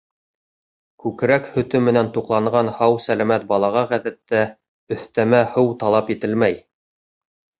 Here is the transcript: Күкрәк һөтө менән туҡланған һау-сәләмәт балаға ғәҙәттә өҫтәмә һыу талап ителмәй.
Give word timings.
Күкрәк 1.03 1.49
һөтө 1.57 1.81
менән 1.87 2.07
туҡланған 2.15 2.71
һау-сәләмәт 2.79 3.45
балаға 3.53 3.83
ғәҙәттә 3.93 4.41
өҫтәмә 4.97 5.43
һыу 5.55 5.73
талап 5.85 6.11
ителмәй. 6.17 6.57